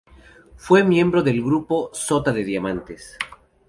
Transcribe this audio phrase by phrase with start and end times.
[0.55, 3.19] Fue miembro del grupo "Sota de Diamantes".